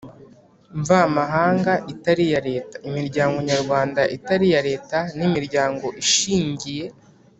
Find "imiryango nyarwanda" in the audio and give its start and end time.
2.87-4.01